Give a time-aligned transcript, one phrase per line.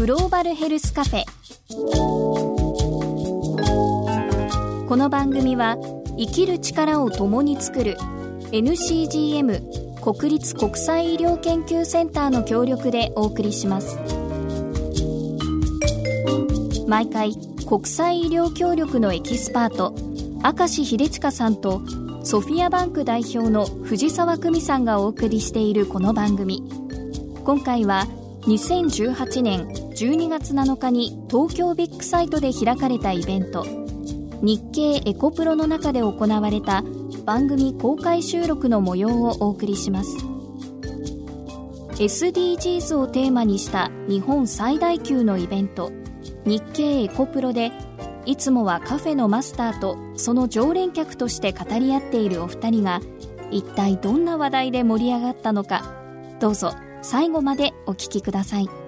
[0.00, 1.24] グローバルヘルスカフェ。
[4.88, 5.76] この番組は
[6.16, 7.98] 生きる力を共に作る
[8.50, 13.98] NCGM 国立国際医療研究センターの協力でお送りします。
[16.88, 17.34] 毎回
[17.68, 19.94] 国際医療協力のエキスパート
[20.42, 21.82] 明石秀親さんと
[22.24, 26.62] ソフィアバンク代表の藤沢久美さんがお送りしているこの番組。
[27.44, 28.06] 今回は
[28.46, 33.66] 2018年12月7日に東京ビッグサイトで開かれたイベント。
[34.40, 36.82] 日経エコプロの中で行われた
[37.26, 40.16] 番組公開収録の模様をお送りします。
[41.96, 45.92] SDGs をテーマにした日本最大級のイベント
[46.46, 47.70] 日経エコプロで
[48.24, 53.02] いつもはカフェのマスターとその常連客として語り合っているお二人が
[53.50, 55.94] 一体どんな話題で盛り上がったのか
[56.40, 58.79] どうぞ最後までお聞きください。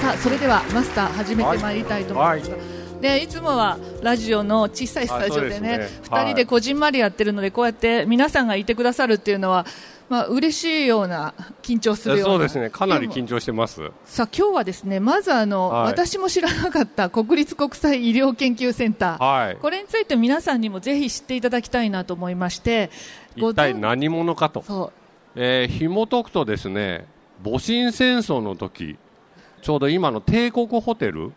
[0.00, 3.02] さあそれではマスター始めてまいりたいと思いますが、はい。
[3.02, 9.66] でいつもはラジオの小さいスタジオでねでね、2人でこじんまりやってるのでこうやって皆さんがいてくださるっていうのは
[10.08, 12.34] まあ嬉しいような緊張するような。
[12.34, 12.70] そうですね。
[12.70, 13.90] かなり緊張してます。
[14.06, 22.90] さあ今日はですねまずあの、はい、私も知らなかった国立国際医療研究センター、はい、これについて皆さんにもぜひ知っていただきたいなと思いまして
[23.36, 24.64] 一体何者かと。
[24.66, 24.92] そ
[25.36, 27.06] う、えー、紐解くとですね
[27.42, 28.96] 戊辰戦争の時
[29.62, 31.32] ちょうど今の帝国ホテル、うん。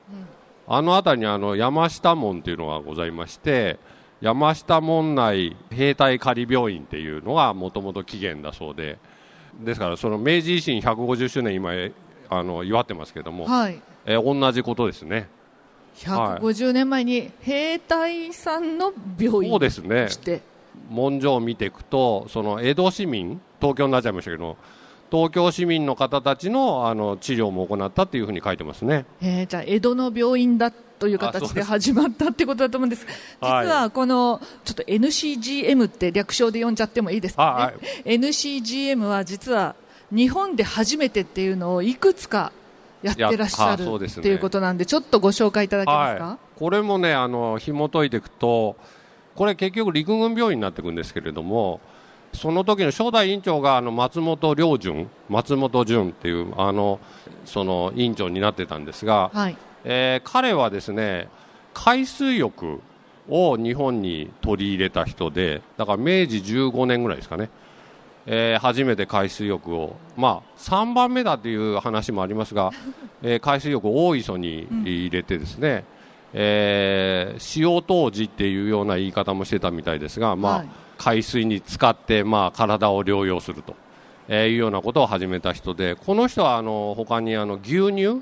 [0.67, 3.77] あの辺りにあの山下門というのがございまして
[4.21, 8.97] 山下門内兵隊仮病院っていうのがもともと起源だそうで
[9.61, 11.71] ですからその明治維新150周年今
[12.29, 15.27] あの祝ってますけども、はい、え同じことですね。
[15.97, 20.07] 150年前に兵隊さんの病院そうですね。
[20.89, 24.57] 文書を見ていくとその江戸市民東京になっちゃいましたけど
[25.13, 33.05] 東京市民の方たちのあの治療も行ったというふうに書いてますね、えー、じゃあ江戸の病院だという形で始まったってことだと思うんです。
[33.39, 39.75] 実はこのちょっと NCGM って略称で呼んじゃってもいいですかね、はい、NCGM は実は
[40.11, 42.51] 日本で初めてっていうのをいくつか
[43.03, 48.77] やってらっしゃるっていうことなんでちょっとご紹介いただけますか、はい、これもねあの紐解いていくと
[49.35, 51.81] これ結局陸軍病院になっていくんですけれども
[52.33, 56.99] その時の初代院長があの松本良順松本潤っていうあの
[57.45, 61.29] その院長になってたんですが、はい、えー、彼はですね
[61.73, 62.81] 海水浴
[63.29, 67.49] を日本に取り入れた人でだから明治15年ぐらいですかね、
[68.25, 72.71] えー、初めて海水浴を、まあ、3番目だという話もありますが、
[73.23, 75.83] えー、海水浴を大磯に入れてですね、うん、
[76.33, 80.69] えー、塩当時っていうような言い方もしてたみたいですが、まあ、はい
[81.03, 83.75] 海水に使って、まあ、体を療養すると、
[84.29, 88.21] えー、いうようなことを始めた人でこの人はあの他にあの牛乳、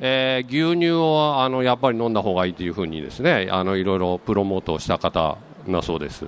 [0.00, 5.36] えー、牛乳をあのやっぱり飲んだ方がいいというふうにですねあのいろいろプロモートした方
[5.68, 6.24] だそうです。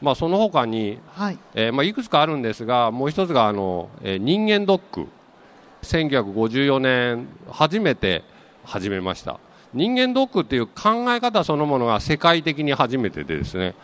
[0.00, 1.38] まあ、その他に、はい。
[1.54, 5.06] えーまあ、いくつかあるんですがもう一つがあの、えー、人間ドック。
[5.82, 8.24] 1954年初めて
[8.64, 9.38] 始めました。
[9.72, 13.76] 人間ドックっていう考え方そのものが世界的に初めてでですね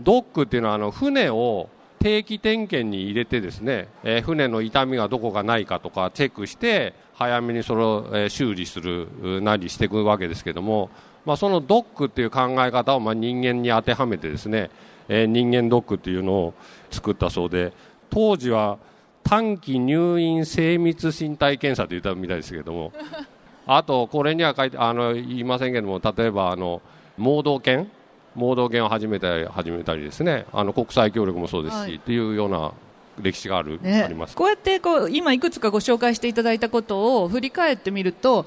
[0.00, 10.90] ドックっていうのはあの船を定期点検に入れてですね、えー、船の傷みがどこかないかとかチェックして早めにそれを、えー、修理するなりしていくわけですけども、
[11.24, 14.70] まあ、そのドックっていう考え方をまあ人間に当てはめてですね、
[15.08, 16.54] えー、人間ドックっていうのを
[16.90, 17.72] 作ったそうで
[18.10, 18.78] 当時は
[19.24, 22.92] 短期入院精密身体検査と言ったみたいですけども
[23.66, 26.80] あとこれには書いてあの言いませんけども例えばあの
[27.18, 27.90] 盲導犬
[28.38, 30.46] 盲導犬を始めたり始めたりですね。
[30.52, 32.72] あの国際協力もそうですし、はい、っていうような
[33.20, 34.36] 歴史がある、ね、あります。
[34.36, 38.46] こうやってこう今いくつかご紹介していただいたことを振り返ってみると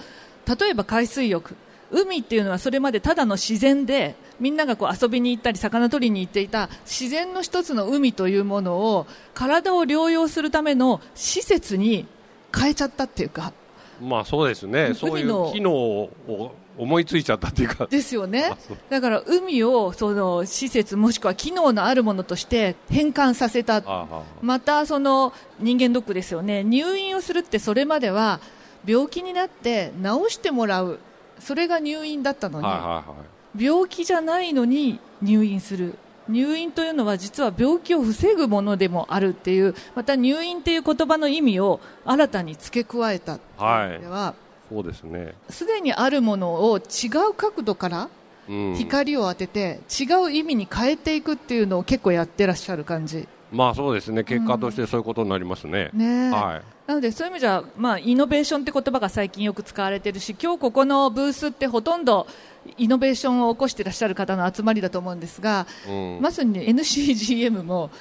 [0.59, 1.55] 例えば海水浴。
[1.93, 12.07] 海っていうのはそれまでただの自然でみんながこう遊びに行ったり魚取りに行っていた自然の一つの海というものを体を療養するための施設に
[12.57, 13.51] 変えちゃったっていうか。
[14.01, 14.93] まあそうですね。
[14.93, 17.87] そういう機能を思いついちゃったっていうか。
[17.87, 18.51] ですよね。
[18.89, 23.83] だから海をその施設もしくは機能のあるものとして変換させた。
[24.41, 26.63] またその人間ドックですよね。
[26.63, 28.39] 入院をするってそれまでは
[28.85, 30.99] 病気になって治してもらう。
[31.39, 35.95] それが入院だったのに、病気じゃないのに入院する。
[36.29, 44.35] 入院というのは実は病気を防ぐものでもあるっていうまた入院という言葉の意味を新たに付け加えたというでは、
[44.71, 45.33] そうですね。
[45.49, 48.09] すでにあるものを違う角度から
[48.77, 53.27] 光を当てて違う意味に変えていくっていうのを結構やってらっしゃる感じ。
[53.51, 54.23] まあそうですね。
[54.23, 55.89] 結果としてそういうことになりますね。
[55.93, 56.61] うん、ねはい。
[56.87, 62.27] なのでそういう意味じゃ、まあ、イノベーションって言葉が最近よく使われているし今日ここのブースってほとんど
[62.77, 67.91] イノベーションを起こしていらっしゃる方の集まりだと思うんですが、うん、まさに、ね、NCGM も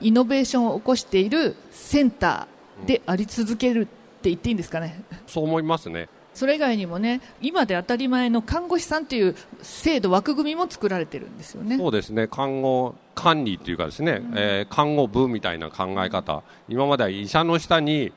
[0.00, 5.02] イノベーションを起こしているセンターであり続けるって言っていいんですかね？
[5.26, 6.08] そう思いますね
[6.38, 11.76] それ以外にもね今で当たり前の看護師さんという制度、枠組みも作られてるんですよね。
[11.76, 12.28] そうですね。
[12.28, 18.12] 看護管理というかですね、うん、えー、看護部みたいな考え方、今までは医者の下に、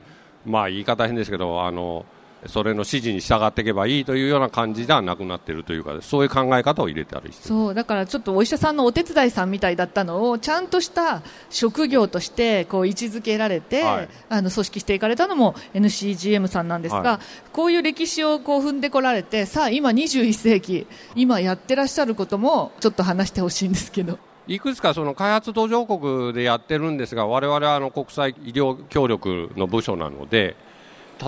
[0.46, 2.06] まあ、言い方変ですけどあの
[2.46, 24.18] それの指示に従っていけばいいというような感じではなくなっているというかそういう考え方を入れてあるそうだからちょっとお医者さんのお手伝いさんみたいだったのをちゃんとした職業としてこう位置づけられて、はい、あの組織していかれたのも NCGM さんなんですが、はい、こういう歴史をこう踏んでこられてさあ今21世紀今やってらっしゃることもちょっと話してほしいんですけど。
[24.48, 30.56] いくつかその開発途上国でやってるんですが我々はあの国際医療協力の部署なので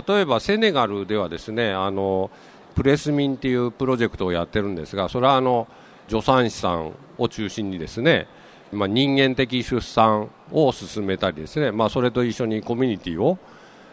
[0.06, 2.30] 例えばセネガルではですねあの
[2.74, 5.68] プレスミンっていうプロジェクトをやってるんですがそれはあの
[6.08, 8.26] 助産師さんを中心にですね、
[8.72, 13.38] まあ、人間的出産を進めたりですね、まあ、それと一緒にコミュニティを、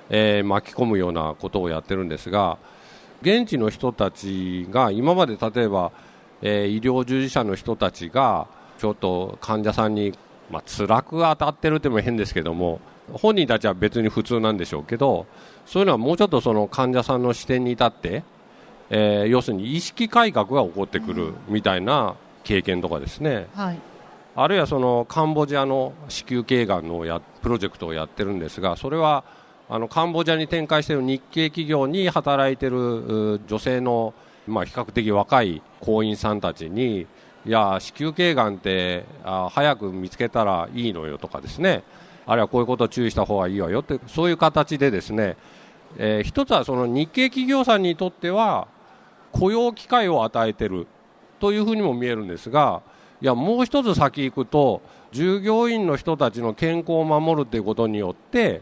[0.09, 2.57] えー、巻き込むようなことをやってるんですが
[3.21, 5.91] 現地の人たちが今まで例えば、
[6.41, 8.47] えー、医療従事者の人たちが
[8.79, 10.11] ちょっと患者さんに、
[10.49, 12.81] まあ辛く当たってるっても変ですけども
[13.13, 15.25] 本人たちは別に普通なんでしょうけど
[15.65, 18.23] そういうのはもうちょっとその患者さんの視点に立って、
[18.89, 23.79] えー、要するに意識改革が起こってくるみたいな経験とかですね、はい、
[24.35, 29.23] あるいはそのカンボジアの子宮頸がんのやプロジェクトをやってるんですがそれは
[29.69, 34.13] あのカンボジアに展開している日系企業に働いている女性の、
[34.47, 37.07] まあ、比較的若い行員さんたちに
[37.45, 41.83] いや子宮頸がんってあ早く見つけたらいいのよとかですね
[42.31, 45.35] あるいはこういうことを注意した方がいいわよってそういう形でですね、
[45.97, 48.67] えー、一つはその日系企業さんにとっては
[49.33, 50.87] 雇用機会を与えてる
[51.39, 52.83] というふうにも見えるんですが
[53.21, 54.81] いやもう一つ先行くと
[55.11, 58.61] 従業員の人たちの健康を守るということによって、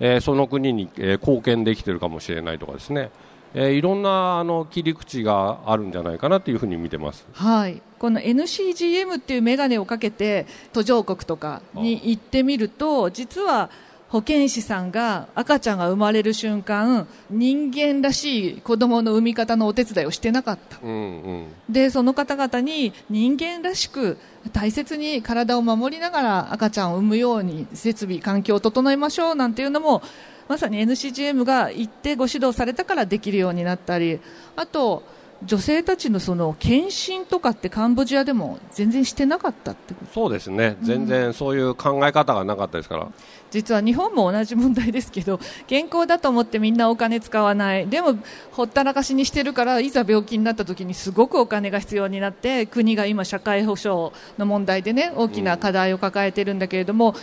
[0.00, 3.10] えー、その国に、えー、貢献できてるかもしれないとかですね
[3.54, 7.26] えー、いろんなあの切り口があるんじゃないかなというふうに見てます。
[7.32, 7.80] はい。
[7.98, 13.70] この NCGM っていう眼鏡をかけて途上国とかに行ってみると実は
[14.08, 24.16] 保健師さんが赤ちゃんが生まれる瞬間人間らしい子供の産み方のお手伝いをしてなかった、うんうん、でその方々に人間らしく
[24.52, 30.02] 大切に体を守りながら赤ちゃんを産むように設備環境を整えましょうなんていうのも
[30.48, 34.20] まさに NCGM が行ってご指導されたからできるようになったり
[34.54, 35.02] あと
[35.44, 43.08] 女性たちのその検診とかってカンボジアでも全然してなかったってそうですね、全然そういう考え方がなかったですから、
[43.50, 45.38] 実は日本も同じ問題ですけど
[45.68, 47.86] 健康だと思ってみんなお金使わない。
[47.86, 48.18] でも
[48.52, 57.14] ほったらかしにしてるからいざ病気になった時にすごくお金が必要になって国が今社会保障の問題でね大きな課題を抱えているんだけれども、うん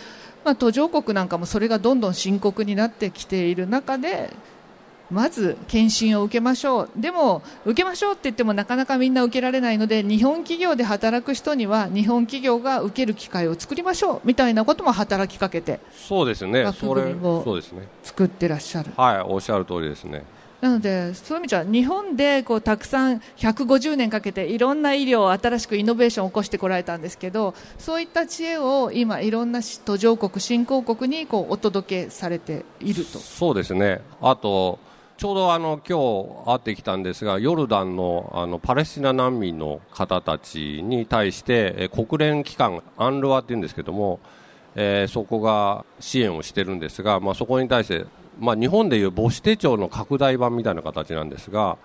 [0.44, 4.30] まあ、途上国なんかもそれがどんどん深刻になってきている中で
[5.14, 6.90] まず検診を受けましょう。
[6.96, 16.64] でも受けましょうって言ってもなかなかみんな受けられないので日本企業で働く人には日本企業が受ける機会を作りましょうみたいなことも働きかけてそうですね。
[16.72, 17.88] それそうですね。
[18.02, 20.24] 作ってらっしゃるはいおっしゃる通りですね。
[20.64, 33.18] なので、そういう意味じゃ日本でこうたくさん150年かけていろんな医療を新しくイノベーションを起こしてこられたんですけどそういった知恵を今、いろんな途上国、新興国にこうお届けされていると。
[33.18, 34.00] そうですね。
[34.22, 34.78] あと
[35.16, 44.18] ちょうどあの今日会ってきたんですがヨルダンのあのパレスチナ難民の方たちに対して国連機関アンルワっていうんですけども、
[44.74, 48.06] えー、そこが支援をしてるんですが、まあ、そこに対して
[48.38, 51.76] まあ、日本でいう母子手帳の拡大版みたいな形なんですが、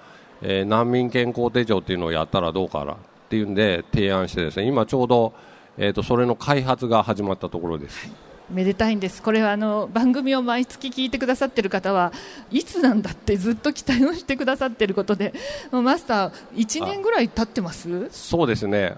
[0.41, 2.97] えー、難民健康手帳っていうのをやったらどうかなっ
[3.29, 5.33] ていうんで提案してですね今ちょうど、
[5.77, 8.07] えーと、それの開発が始まったところです。
[8.07, 12.11] はいめでたいんです、これはあの番組を毎月聞いてくださってる方は
[12.51, 15.33] いつなんだってずっと期待をしてくださってることで
[15.71, 18.09] マスター、1年ぐらい経ってます？
[18.11, 18.95] そうですね。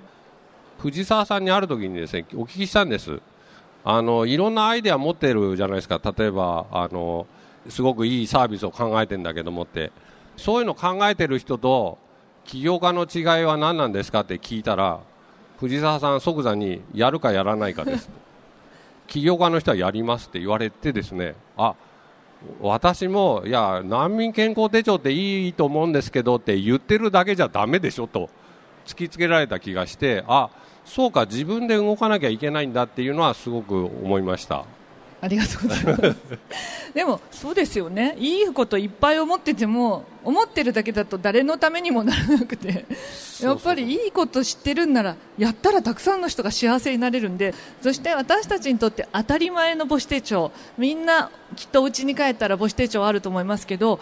[0.80, 3.20] 藤沢さんにある時にですねお聞きしたんです。
[3.84, 6.02] あのいろんなアイデア持ってるじゃないですか。
[6.18, 7.28] 例えばあの
[7.70, 9.92] すごくいいサービスを考えてんだけどもって。
[10.38, 12.00] そういうの考えてる人と
[12.46, 15.02] 起業家の違いは何なんですかって聞いたら
[15.60, 18.10] 藤沢さん即座にやるかやらないかです。
[19.12, 21.76] 起業家の人はやりますって言われてですねあ
[22.62, 28.30] 私もいや難民健康手帳っていいと思うんですけどって言ってるだけじゃだめでしょと
[28.86, 30.50] 突きつけられた気がしてあ
[30.86, 34.64] そうか自分で動かなきゃいけないんだっていうのはすごく思いました。
[35.22, 36.16] ありがとうございます。
[36.94, 38.16] でもそうですよね。
[38.20, 42.86] いいこといっぱい思ってても思ってるだけだと誰のためにもならなくて。
[43.42, 47.54] やっぱりいいこと知ってるんならやったらたくさんの人が幸せになれるんで。
[47.82, 50.52] そして私たちにとって当たり前の母子手帳。
[50.78, 54.00] みんなきっとお家に帰ったら母子手帳あると思いますけど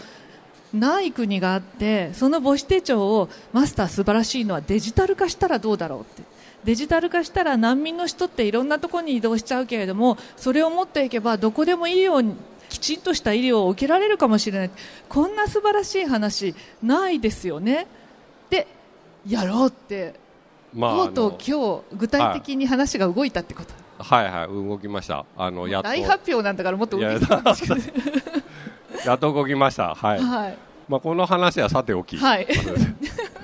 [0.74, 6.24] ない国があってその母子手帳をマスター素晴らしいのはデジタル化したらどうだろうって
[6.70, 12.36] デジタル化したら難民の人っていろんなところに移動しちゃうけれどもそれを持っていけばどこでも医療に
[12.70, 14.72] きちんとした医療を受けられるかもしれない。
[15.08, 17.88] こんな素晴らしい話ないですよね。
[18.52, 18.68] で
[19.28, 20.14] やろうって、
[20.72, 25.26] まあ、とうとう今日具体的に話が動いたってこと、はい、はいはい動きました。
[25.36, 25.90] あのやっと。
[25.90, 27.10] 大発表なんだからもっと動き
[29.08, 29.96] やっと動きました。
[29.96, 30.58] はい、はい。
[30.90, 32.48] まあ、この話はさておき、はい、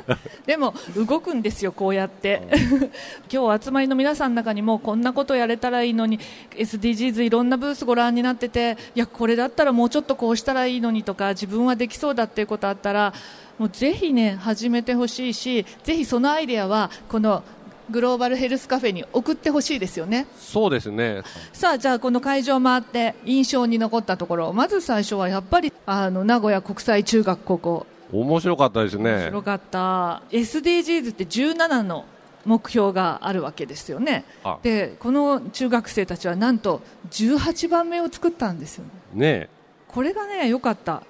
[0.45, 2.43] でも動くんですよ、こうやって、
[3.29, 6.19] 今日お集まりの皆さんの中にもこんなことやれたらいいのに
[6.51, 13.13] SDGs いろんなブースご覧になってていやこれだったらもうちょっとこうしたらいいのにとか自分はできそうだっていうことあったら
[13.57, 17.43] もうぜひね始めてほしいしぜひそのアイデアはこの
[17.89, 20.25] グローバルヘルスカフェに送ってほしいですよね。
[20.39, 21.21] そうですね。
[21.53, 27.85] さあ、じゃあこの会場回って印象に残ったところ、まず最初はやっぱりあの名古屋国際中学高校。
[28.21, 29.11] 面白かったですね。
[29.11, 30.21] 面白かった。
[30.31, 32.05] SDGs って17の
[32.45, 34.25] 目標があるわけですよね。
[34.61, 38.91] で、この中学生たちはなんと18番目を作ったんですよね。
[39.13, 39.49] ね
[39.87, 41.03] これがね、良かった。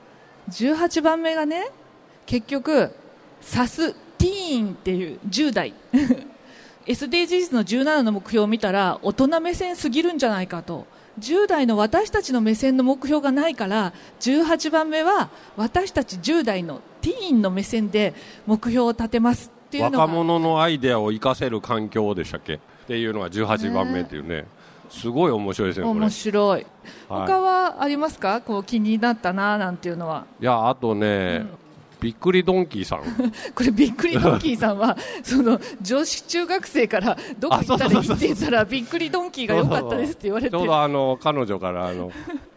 [0.50, 1.70] 18番目がね、
[2.26, 2.92] 結局、
[3.42, 5.74] サスティーンっていう10代。
[6.88, 10.86] SDGs の17の目標を見たら大人目線すぎるんじゃないかと
[11.20, 18.14] 10代の私たちの目線の目標がないから18番目は私たち10代のティーンの目線で
[18.46, 19.52] 目標を立てます。
[19.68, 20.00] っていうのが。
[20.00, 22.56] 若者のアイデアを生かせる環境でしたっけ？
[22.56, 24.46] っていうのが18番目っていうね、ね、
[24.90, 26.66] すごい面白いですね面白い、
[27.08, 28.42] 他はありますか？
[28.42, 30.26] こう気になったななんていうのは。
[30.40, 31.65] いやあとね、うん
[32.06, 33.00] びっくりドンキーさん。
[33.56, 40.52] これびっくりドンキーさんは その女子中学生からどこ行ったらいいって言ったらびっくりドンキーが良かったですって言われて。
[40.52, 42.12] ちょうどあの彼女からあの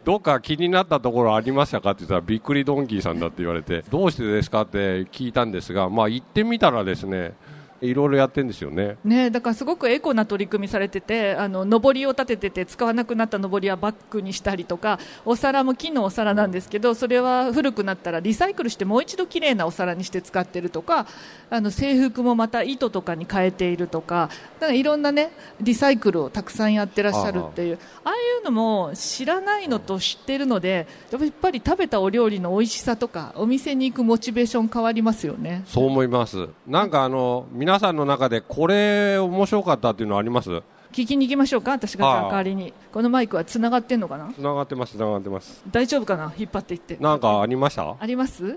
[0.05, 7.33] どっか気になったところありましたかって言ったらびっくりドンキーさんだって言われてどうしてですかって聞いたんですがまあ行ってみたらですね
[7.81, 8.97] いろいろやってるんですよね。
[9.05, 21.07] ねだからすごくエコな取り組みされててあの上りを立ててて使わなくなった上りはバッグにしたりとかお皿も木のお皿なんですけどそれは古くなったらリサイクルしてもう一度きれいなお皿にして使ってるとか
[21.51, 24.31] あの制服もまた糸とかに変えているとか
[24.61, 35.63] だからいろんなねリサイクルをたくさんやってらっしゃるっていうああいうのも知らないのと知ってるのでやっぱり食べたお料理の美味しさとかお店に行くモチベーション変わりますよね。
[35.67, 36.49] そう思います。
[36.67, 40.49] なんかあの皆さんの中でこれ面白かったっていうのはあります？
[40.91, 42.73] 聞きに行きましょうか私が代わりに。
[42.95, 44.33] このマイクはつながってんのかな？
[44.33, 45.63] つながってますつながってます。
[45.71, 46.33] 大丈夫かな？
[46.35, 46.97] 引っ張っていって。
[46.97, 47.95] なんかありました？
[48.01, 48.57] あります？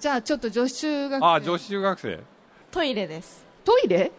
[0.00, 1.26] じゃあちょっと女子中学生。
[1.26, 2.20] あ女子中学生。
[2.70, 3.44] トイレです。
[3.66, 4.10] トイレ？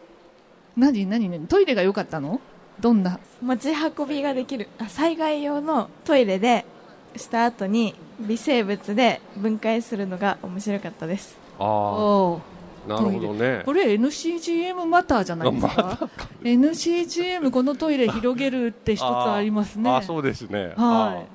[0.78, 1.48] 何何何？
[1.48, 2.40] トイレが良かったの？
[2.80, 3.20] どんな？
[3.42, 4.68] 持ち運びができる。
[4.78, 6.68] あ災害用のトイレで
[7.16, 11.36] した後に微生物で分解するのが面白かったです。
[11.58, 12.53] ああ
[12.88, 13.62] なるほどね。
[13.66, 16.10] これ NCGM マターじゃないですか
[16.44, 19.90] ？NCGM このトイレ広げるって一つありますね。
[19.90, 20.74] あそうですね。
[20.76, 21.28] はい。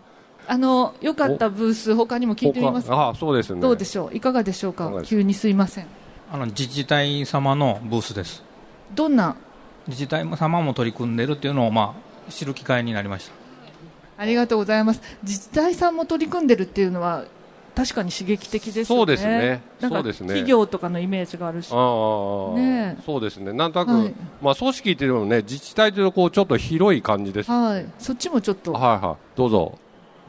[0.51, 2.89] あの良かったブース他にも聞いてみます。
[2.91, 3.61] あそうですね。
[3.61, 4.17] どうでしょう？
[4.17, 4.91] いかがでしょうか？
[5.05, 5.87] 急にすいません。
[6.31, 8.43] あの自治体様のブースです。
[8.95, 9.37] どんな？
[9.87, 11.95] 自治体様も取り組んでいるっていうのをま
[12.29, 13.33] あ知る機会になりました。
[14.19, 15.03] ありがとうございます。
[15.23, 17.25] 自治体さんも取り組んでるっていうのは
[17.79, 18.87] 確かに刺激的ですよね。
[18.87, 19.63] そうですね。
[19.81, 20.27] そうですね。
[20.31, 21.71] 企業とかのイメージがあるし。
[21.71, 23.53] ああ、ね、そうですね。
[23.53, 27.87] なんとなく、はい、まあ組織っていうのもね、自治体というとこうちょっと広い感じです、ね、はい。
[28.01, 28.73] そっちもちょっと。
[28.73, 29.17] はいはい。
[29.37, 29.79] どうぞ。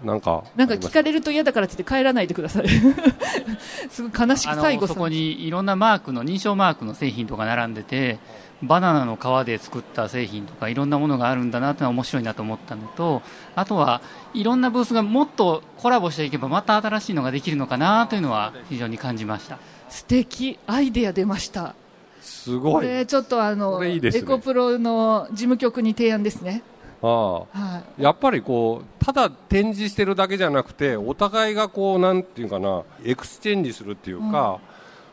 [0.03, 2.67] なんかなんか聞かれると嫌だからって帰らないでください。
[3.89, 5.47] すごい悲しく最後そこに。
[5.47, 8.19] いろんなマークの認証マークの製品とか並んでて
[8.61, 13.21] バナナの皮で作った製品とかいろんなものがあるんだなというのは面白いなと思ったのと
[13.55, 14.01] あとは
[14.33, 19.59] いろんなブースがもっとコラボしていけばまた新しいのができるのかなというのは非常に感じました。
[19.89, 21.73] 素敵アイデア出ました。
[22.21, 22.73] すごい。
[22.73, 26.63] これちょっとあの、ね、エコプロの事務局に提案ですね
[27.01, 34.69] ああ、はい、やっぱりこうただ展示してるだけじゃなくてお互いがこうなんていうかなエクスチェンジするっていうか、うん。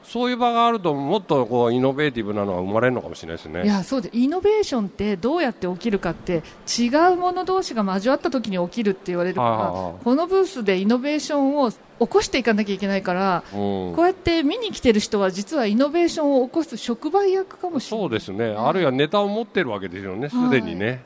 [0.06, 3.64] そういう場があるともっとこうイノベーティブなのが生まれるのかもしれないですね。
[3.64, 6.44] いやそうでイノベーションってどうやって起きるかって
[6.78, 9.48] 違うもの同士が交わった時に起きるって言われるから、
[10.04, 18.08] このブースでイノベーションを起こしていかなきゃいけないから、うん、こうやって見に来てる人は実はイノベーションを起こす触媒役かもしれない。
[18.08, 20.28] そうですね、あるいはネタを持ってるわけですよね。
[20.28, 21.00] すでにね、はい、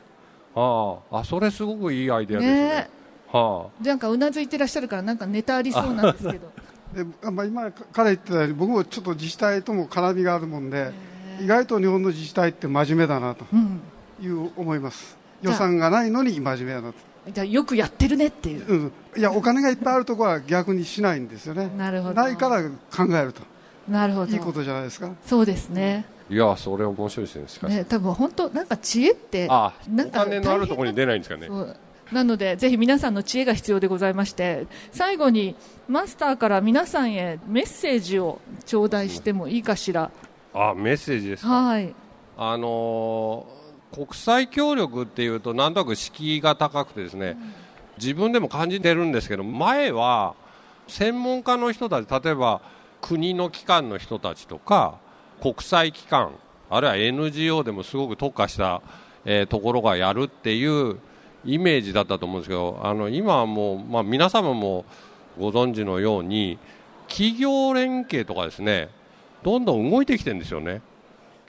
[0.55, 1.23] ああ。
[1.23, 2.63] それすごくいいアイデアですね。
[2.63, 2.89] ね。
[3.31, 6.51] はあ、なんかうなずいてらっしゃるからなんかネタありそうなんですけど。
[6.93, 10.91] でまあ、今彼言ってたように僕もちょっと自治体とも絡みがあるもんで
[11.39, 13.45] 意外と日本の自治体って真面目だなと
[14.21, 16.95] いう思います、うん、予算がないのに真面目だなと。
[17.31, 21.71] じゃあよくやってるねっていう、うん、いやお金がいっぱいあるところは逆にしないんですよね。
[21.77, 22.15] なるほど。
[22.15, 23.41] ないから考えると。
[23.87, 24.31] なるほど。
[24.31, 25.11] いいことじゃないですか。
[25.25, 27.73] そうですねいやそれ面白いですねしかし。
[27.73, 31.49] ね多分本当なんか知恵ってあなんかお金のあるところに出ないんですかね。
[32.11, 35.55] なのでぜひ皆さんの知恵が必要でございまして最後に
[35.89, 40.09] マスターから皆さんへメッセージを頂戴してもいいかしら。
[40.53, 41.49] あメッセージですか？
[41.49, 41.93] はい。
[42.37, 47.37] あのー、国際協力っていうとなんとなく敷居が高くてですね、
[47.97, 50.33] 自分でも感じてるんですけど前は
[50.87, 52.61] 専門家の人たち例えば
[53.01, 54.99] 国の機関の人たちとか
[55.41, 56.35] 国際機関
[56.69, 58.81] あるいは NGO でもすごく特化した、
[59.25, 60.97] えー、ところがやるっていう
[61.43, 64.85] イメージだったと思うんですけどあの今はもう、まあ、皆様も
[65.37, 66.59] ご存知のように
[67.07, 68.89] 企業連携とかですね
[69.43, 70.81] どんどん動いてきてるんですよね。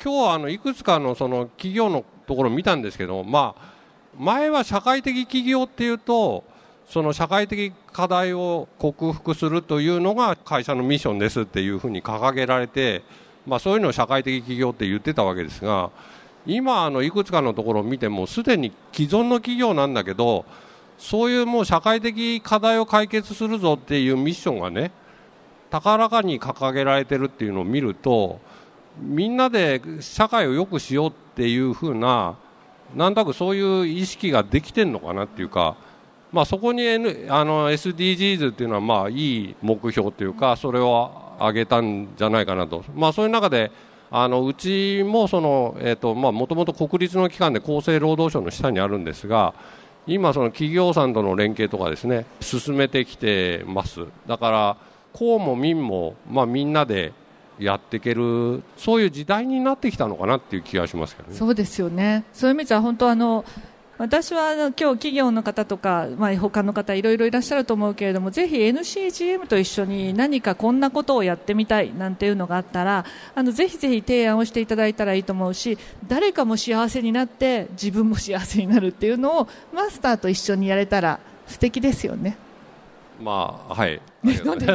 [0.03, 3.73] 今日はあのいくつかのその企業のところを見たんですけど、まあ、
[4.19, 6.43] 前は社会的企業っていうと
[6.89, 13.03] その社会的課題を克服するというのが会社のミッションですっていうふうに掲げられて、
[13.47, 15.91] まあ、そういうのを社会的企業って言ってたわけですが
[16.47, 20.45] 今あのいくつかのところを見てもすでに既存の企業なんだけど
[20.99, 24.93] そういうもう社会的課題を解決するぞっていうミッションがね
[25.71, 28.41] 高らかに掲げられてるっていうのを見ると
[29.01, 32.37] みんなで社会を良くしようっていうふうな
[32.95, 35.77] なんとなくそういう意識ができてるのかなっていうか、
[36.31, 43.71] まあ、そこに、N、あの SDGs っていうのはまあいい目標というかそれを挙げたんじゃないかなと、まあ、そういう中で
[44.11, 49.55] あのうちもその、えーとまあ、もともと国立の機関で厚生労働省の下にあるんですが
[50.07, 54.01] 今、その企業さんとの連携とかですね進めてきてます。
[54.27, 54.77] だから
[55.13, 57.13] 公も民も、まあ、みんなで
[57.59, 61.35] やっていけるそういう時代になってきたのかなっていう気がしますけどね。
[61.37, 62.25] そうですよね。
[62.33, 63.45] そういう意味じゃ本当あの
[63.99, 75.79] 私は今日企業の方とか、まあ、他の方いろいろいらっしゃると思うけれどもぜひ NCGM と一緒に何かこんなことをやってみたいなんていうのがあったらあのぜひぜひ提案をしていただいたらいいと思うし
[76.09, 82.37] 誰かも幸せになって自分も幸せになるっていうのをマスターと一緒にやれたら素敵ですよね。
[83.21, 84.01] まあはい。
[84.45, 84.67] なんで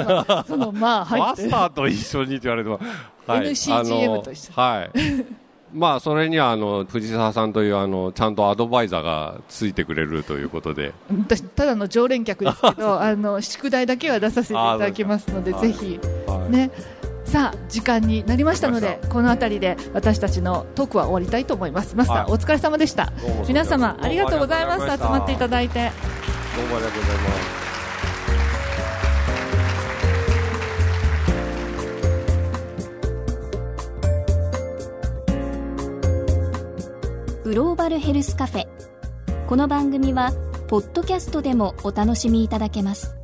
[0.48, 1.20] そのまあはい。
[1.20, 2.80] マスターと一緒にって言われても、
[3.26, 5.26] はい、NCGM と一緒はい。
[5.74, 10.94] まあそれにはあの藤沢さんというあのちゃんとアドバイザーがついてくれるということで。
[11.10, 16.72] 私ただの常連客ですけど あの宿題だけは出させていただきますのでぜひ、はい、ね
[17.26, 21.96] さあ時間になりましたのでこの辺りで私たちのトークは終わりたいと思います。
[21.96, 23.12] マスター、はい、お疲れ様でした。
[23.48, 24.98] 皆様ありがとうございます。
[24.98, 25.48] 集まっていた。
[25.48, 25.92] だいて
[26.56, 27.67] どうもありがとうございます
[37.48, 38.68] グローバルヘルスカフェ。
[39.48, 40.34] この番組は
[40.68, 43.16] ポッドキャストでもお楽しみいただけます。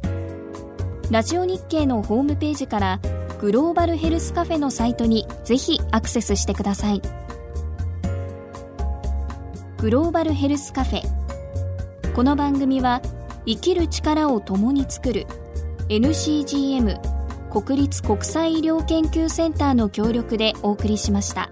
[1.12, 3.02] ラジオ日経のホームページから
[3.42, 7.02] グローバルヘルスカフェのサイトにぜひアクセスしてください。
[9.80, 12.14] グローバルヘルスカフェ。
[12.16, 13.02] この番組は
[13.46, 15.28] 生きる力を共に作る
[15.90, 16.98] NCGM
[17.52, 21.50] 国立国際医療研究センターの協力でお送りしました。